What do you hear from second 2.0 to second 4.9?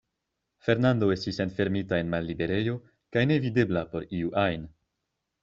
en malliberejo, kaj nevidebla por iu ajn.